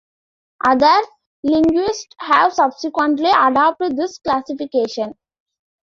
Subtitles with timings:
[0.65, 0.99] Other
[1.43, 5.13] linguists have subsequently adopted this classification.